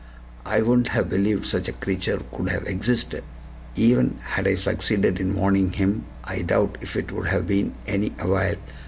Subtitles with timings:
[0.47, 3.23] I wouldn't have believed such a creature could have existed."
[3.75, 7.73] Even had I succeeded in warning him, I doubt if it would have been of
[7.85, 8.55] any avail.